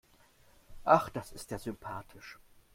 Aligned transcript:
Ach, 0.83 1.11
das 1.11 1.31
ist 1.31 1.51
ja 1.51 1.59
sympathisch. 1.59 2.39